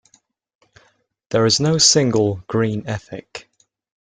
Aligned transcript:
There 1.29 1.45
is 1.45 1.59
no 1.59 1.77
single 1.77 2.43
"Green 2.47 2.87
Ethic". 2.87 3.47